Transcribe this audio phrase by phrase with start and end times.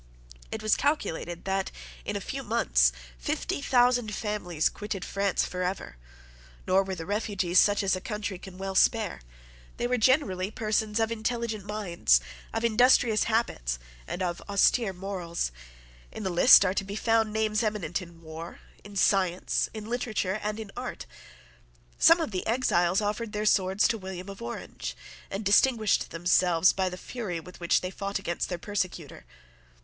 [0.51, 1.69] It was calculated that,
[2.05, 5.97] in a few months, fifty thousand families quitted France for ever.
[6.65, 9.21] Nor were the refugees such as a country can well spare.
[9.77, 12.19] They were generally persons of intelligent minds,
[12.51, 13.77] of industrious habits,
[14.07, 15.51] and of austere morals.
[16.11, 20.39] In the list are to be found names eminent in war, in science, in literature,
[20.41, 21.05] and in art.
[21.99, 24.97] Some of the exiles offered their swords to William of Orange,
[25.29, 29.25] and distinguished themselves by the fury with which they fought against their persecutor.